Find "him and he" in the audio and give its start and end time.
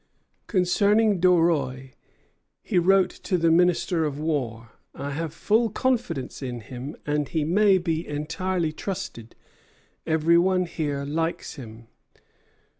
6.61-7.43